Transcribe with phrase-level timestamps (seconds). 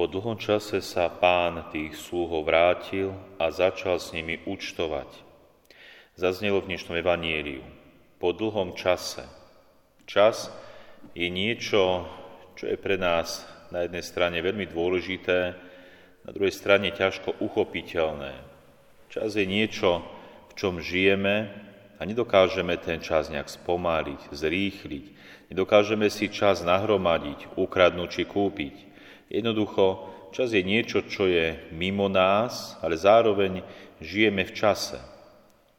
[0.00, 5.12] Po dlhom čase sa pán tých sluhov vrátil a začal s nimi účtovať.
[6.16, 7.60] Zaznelo v dnešnom evanieliu.
[8.16, 9.28] Po dlhom čase.
[10.08, 10.48] Čas
[11.12, 12.08] je niečo,
[12.56, 15.52] čo je pre nás na jednej strane veľmi dôležité,
[16.24, 18.40] na druhej strane ťažko uchopiteľné.
[19.12, 20.00] Čas je niečo,
[20.48, 21.52] v čom žijeme
[22.00, 25.04] a nedokážeme ten čas nejak spomaliť, zrýchliť.
[25.52, 28.88] Nedokážeme si čas nahromadiť, ukradnúť či kúpiť.
[29.30, 33.62] Jednoducho, čas je niečo, čo je mimo nás, ale zároveň
[34.02, 34.98] žijeme v čase.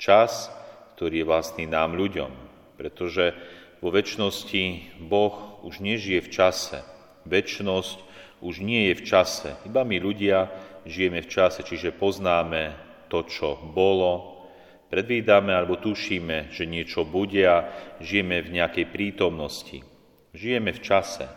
[0.00, 0.48] Čas,
[0.96, 2.32] ktorý je vlastný nám ľuďom,
[2.80, 3.36] pretože
[3.84, 6.80] vo väčšnosti Boh už nežije v čase.
[7.28, 7.98] Väčšnosť
[8.40, 9.50] už nie je v čase.
[9.68, 10.48] Iba my ľudia
[10.88, 12.72] žijeme v čase, čiže poznáme
[13.12, 14.40] to, čo bolo,
[14.88, 17.68] predvídame alebo tušíme, že niečo bude a
[18.00, 19.84] žijeme v nejakej prítomnosti.
[20.32, 21.28] Žijeme v čase.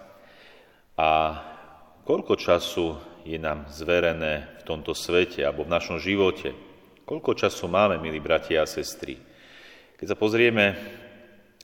[0.96, 1.10] A
[2.08, 2.96] Koľko času
[3.28, 6.56] je nám zverené v tomto svete alebo v našom živote?
[7.04, 9.20] Koľko času máme, milí bratia a sestry?
[10.00, 10.72] Keď sa pozrieme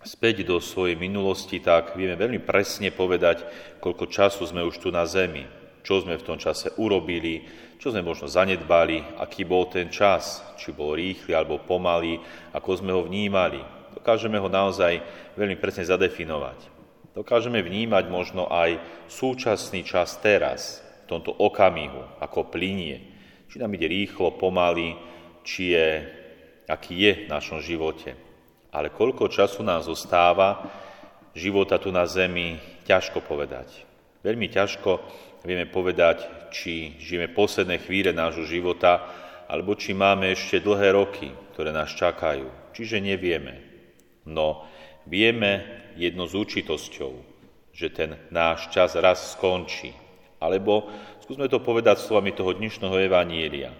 [0.03, 3.47] späť do svojej minulosti, tak vieme veľmi presne povedať,
[3.79, 5.47] koľko času sme už tu na zemi,
[5.79, 7.47] čo sme v tom čase urobili,
[7.79, 12.19] čo sme možno zanedbali, aký bol ten čas, či bol rýchly alebo pomalý,
[12.51, 13.63] ako sme ho vnímali.
[13.95, 14.99] Dokážeme ho naozaj
[15.39, 16.82] veľmi presne zadefinovať.
[17.13, 23.05] Dokážeme vnímať možno aj súčasný čas teraz, v tomto okamihu, ako plinie.
[23.53, 24.97] Či nám ide rýchlo, pomaly,
[25.45, 25.89] či je,
[26.65, 28.17] aký je v našom živote.
[28.73, 30.65] Ale koľko času nám zostáva
[31.37, 32.57] života tu na zemi,
[32.89, 33.85] ťažko povedať.
[34.25, 34.97] Veľmi ťažko
[35.45, 39.05] vieme povedať, či žijeme posledné chvíle nášho života,
[39.45, 42.73] alebo či máme ešte dlhé roky, ktoré nás čakajú.
[42.73, 43.61] Čiže nevieme.
[44.25, 44.65] No
[45.07, 47.13] vieme, jedno s určitosťou,
[47.73, 49.93] že ten náš čas raz skončí.
[50.41, 50.89] Alebo
[51.23, 53.71] skúsme to povedať slovami toho dnešného evanielia.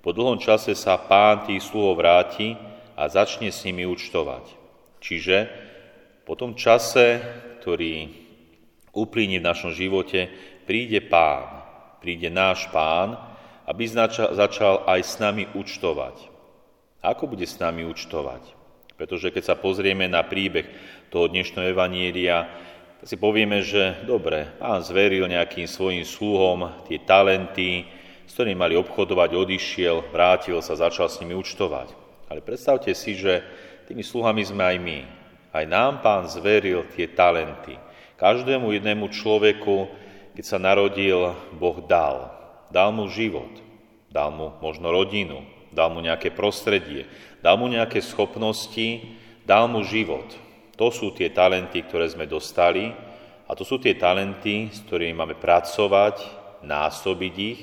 [0.00, 2.56] Po dlhom čase sa pán tých sluhov vráti
[2.96, 4.44] a začne s nimi účtovať.
[5.00, 5.36] Čiže
[6.28, 7.20] po tom čase,
[7.60, 8.08] ktorý
[8.92, 10.28] uplynie v našom živote,
[10.68, 11.64] príde pán,
[12.04, 13.16] príde náš pán,
[13.64, 13.86] aby
[14.34, 16.16] začal aj s nami účtovať.
[17.00, 18.59] Ako bude s nami účtovať?
[19.00, 20.68] Pretože keď sa pozrieme na príbeh
[21.08, 22.44] toho dnešného evanielia,
[23.00, 27.88] tak si povieme, že dobre, pán zveril nejakým svojim sluhom tie talenty,
[28.28, 31.96] s ktorými mali obchodovať, odišiel, vrátil sa, začal s nimi účtovať.
[32.28, 33.40] Ale predstavte si, že
[33.88, 34.98] tými sluhami sme aj my.
[35.48, 37.80] Aj nám pán zveril tie talenty.
[38.20, 39.88] Každému jednému človeku,
[40.36, 42.36] keď sa narodil, Boh dal.
[42.68, 43.64] Dal mu život,
[44.12, 45.40] dal mu možno rodinu,
[45.72, 47.08] dal mu nejaké prostredie,
[47.40, 49.04] dal mu nejaké schopnosti,
[49.44, 50.24] dal mu život.
[50.76, 52.92] To sú tie talenty, ktoré sme dostali
[53.44, 56.22] a to sú tie talenty, s ktorými máme pracovať,
[56.64, 57.60] násobiť ich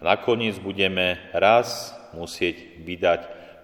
[0.00, 3.20] a nakoniec budeme raz musieť vydať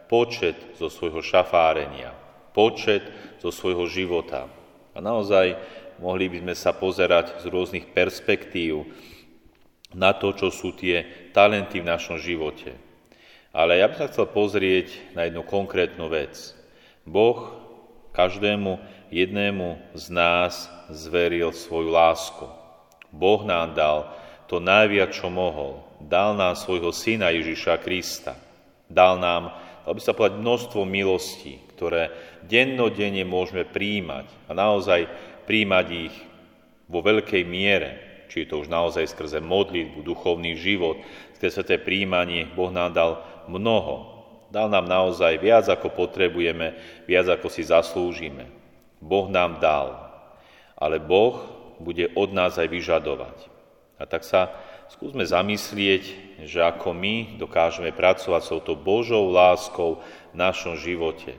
[0.07, 2.13] počet zo svojho šafárenia,
[2.53, 3.05] počet
[3.41, 4.49] zo svojho života.
[4.95, 5.59] A naozaj
[5.99, 8.87] mohli by sme sa pozerať z rôznych perspektív
[9.95, 12.75] na to, čo sú tie talenty v našom živote.
[13.55, 16.59] Ale ja by som chcel pozrieť na jednu konkrétnu vec.
[17.07, 17.55] Boh
[18.11, 18.83] každému
[19.15, 22.51] jednému z nás zveril svoju lásku.
[23.15, 24.11] Boh nám dal
[24.51, 25.87] to najviac, čo mohol.
[26.03, 28.35] Dal nám svojho syna Ježiša Krista.
[28.91, 29.55] Dal nám,
[29.87, 32.11] aby sa povedať, množstvo milostí, ktoré
[32.43, 35.07] dennodenne môžeme príjmať a naozaj
[35.47, 36.15] príjmať ich
[36.91, 40.99] vo veľkej miere, či je to už naozaj skrze modlitbu, duchovný život,
[41.39, 43.13] skrze to príjmanie, Boh nám dal
[43.51, 44.15] mnoho.
[44.55, 46.79] Dal nám naozaj viac, ako potrebujeme,
[47.11, 48.47] viac, ako si zaslúžime.
[49.03, 49.99] Boh nám dal,
[50.79, 51.43] ale Boh
[51.83, 53.37] bude od nás aj vyžadovať.
[53.99, 54.55] A tak sa
[54.89, 56.05] skúsme zamyslieť,
[56.47, 60.03] že ako my dokážeme pracovať s touto Božou láskou
[60.33, 61.35] v našom živote.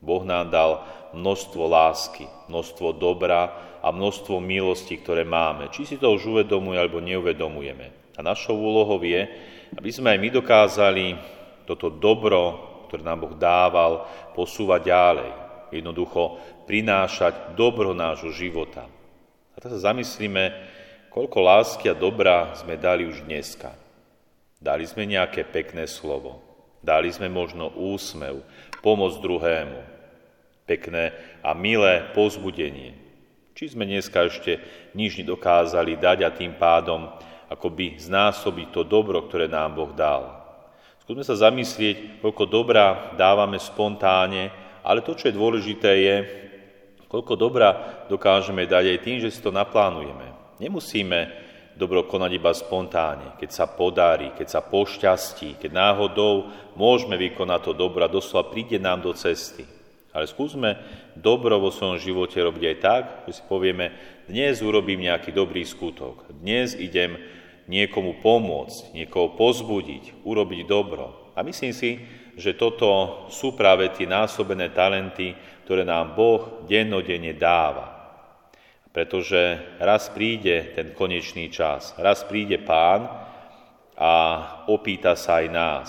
[0.00, 0.84] Boh nám dal
[1.16, 5.72] množstvo lásky, množstvo dobra a množstvo milosti, ktoré máme.
[5.72, 7.92] Či si to už uvedomuje alebo neuvedomujeme.
[8.16, 9.28] A našou úlohou je,
[9.76, 11.04] aby sme aj my dokázali
[11.66, 12.42] toto dobro,
[12.86, 15.30] ktoré nám Boh dával, posúvať ďalej.
[15.74, 16.38] Jednoducho
[16.70, 18.86] prinášať dobro nášho života.
[19.52, 20.54] A tak sa zamyslíme,
[21.10, 23.74] koľko lásky a dobra sme dali už dneska.
[24.62, 26.40] Dali sme nejaké pekné slovo.
[26.86, 28.46] Dali sme možno úsmev,
[28.78, 29.82] pomoc druhému.
[30.66, 32.94] Pekné a milé pozbudenie.
[33.56, 34.60] Či sme dneska ešte
[34.94, 37.10] nič nedokázali dať a tým pádom
[37.48, 40.45] akoby znásobiť to dobro, ktoré nám Boh dal.
[41.06, 44.50] Skúsme sa zamyslieť, koľko dobrá dávame spontáne,
[44.82, 46.16] ale to, čo je dôležité, je,
[47.06, 50.34] koľko dobrá dokážeme dať aj tým, že si to naplánujeme.
[50.58, 51.30] Nemusíme
[51.78, 57.72] dobro konať iba spontánne, keď sa podarí, keď sa pošťastí, keď náhodou môžeme vykonať to
[57.78, 59.62] dobro a doslova príde nám do cesty.
[60.10, 60.74] Ale skúsme
[61.14, 63.94] dobro vo svojom živote robiť aj tak, že si povieme,
[64.26, 67.14] dnes urobím nejaký dobrý skutok, dnes idem
[67.66, 71.34] niekomu pomôcť, niekoho pozbudiť, urobiť dobro.
[71.34, 72.00] A myslím si,
[72.36, 75.34] že toto sú práve tie násobené talenty,
[75.64, 77.92] ktoré nám Boh dennodenne dáva.
[78.94, 83.04] Pretože raz príde ten konečný čas, raz príde Pán
[83.96, 84.12] a
[84.68, 85.88] opýta sa aj nás,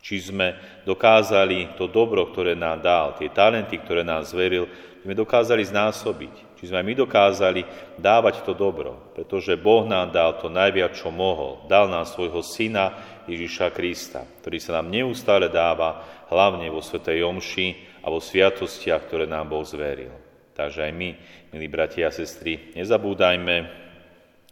[0.00, 0.56] či sme
[0.88, 4.64] dokázali to dobro, ktoré nám dal, tie talenty, ktoré nám zveril,
[5.00, 6.60] sme dokázali znásobiť.
[6.60, 7.64] Či sme my dokázali
[7.96, 11.64] dávať to dobro, pretože Boh nám dal to najviac, čo mohol.
[11.64, 12.92] Dal nám svojho syna
[13.24, 17.68] Ježiša Krista, ktorý sa nám neustále dáva, hlavne vo Svetej Jomši
[18.04, 20.12] a vo sviatostiach, ktoré nám Boh zveril.
[20.52, 21.10] Takže aj my,
[21.56, 23.56] milí bratia a sestry, nezabúdajme,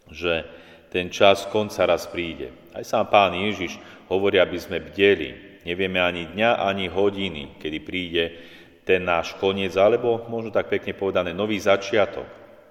[0.08, 0.48] že
[0.88, 2.48] ten čas konca raz príde.
[2.72, 3.76] Aj sám pán Ježiš
[4.08, 5.60] hovorí, aby sme bdeli.
[5.69, 8.25] Nevieme ani dňa, ani hodiny, kedy príde
[8.88, 12.25] ten náš koniec, alebo možno tak pekne povedané, nový začiatok.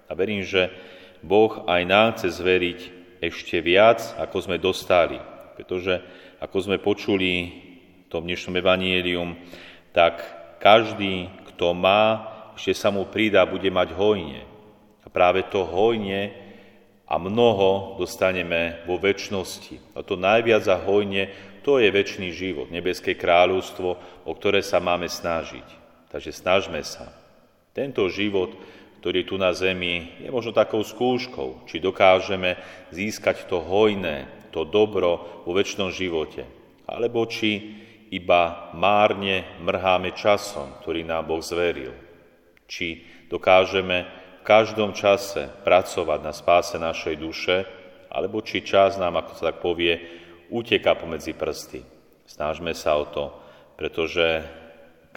[0.10, 0.74] A verím, že
[1.22, 2.80] Boh aj nám chce zveriť
[3.22, 5.22] ešte viac, ako sme dostali.
[5.54, 6.02] Pretože,
[6.42, 7.34] ako sme počuli
[8.06, 9.38] v tom dnešnom evanielium,
[9.94, 10.22] tak
[10.58, 14.42] každý, kto má, ešte sa mu pridá, bude mať hojne.
[15.06, 16.47] A práve to hojne
[17.08, 19.96] a mnoho dostaneme vo väčšnosti.
[19.96, 21.32] A to najviac a hojne,
[21.64, 23.90] to je väčší život, nebeské kráľovstvo,
[24.28, 25.64] o ktoré sa máme snažiť.
[26.12, 27.12] Takže snažme sa.
[27.72, 28.56] Tento život,
[29.00, 32.60] ktorý tu na zemi, je možno takou skúškou, či dokážeme
[32.92, 36.44] získať to hojné, to dobro vo väčšnom živote,
[36.88, 37.76] alebo či
[38.12, 41.92] iba márne mrháme časom, ktorý nám Boh zveril.
[42.68, 44.08] Či dokážeme
[44.48, 47.68] každom čase pracovať na spáse našej duše,
[48.08, 50.00] alebo či čas nám, ako sa tak povie,
[50.48, 51.84] uteka pomedzi prsty.
[52.24, 53.36] Snažme sa o to,
[53.76, 54.48] pretože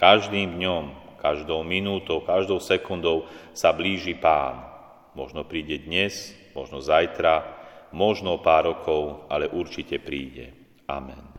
[0.01, 0.83] Každým dňom,
[1.21, 4.65] každou minútou, každou sekundou sa blíži Pán.
[5.13, 7.45] Možno príde dnes, možno zajtra,
[7.93, 10.57] možno pár rokov, ale určite príde.
[10.89, 11.30] Amen.